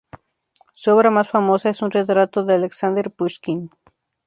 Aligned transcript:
Su 0.73 0.91
obra 0.93 1.11
más 1.11 1.29
famosa 1.29 1.69
es 1.69 1.83
un 1.83 1.91
retrato 1.91 2.43
de 2.43 2.55
Alexander 2.55 3.11
Pushkin. 3.11 3.69